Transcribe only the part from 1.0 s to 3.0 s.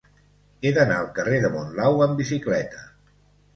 al carrer de Monlau amb bicicleta.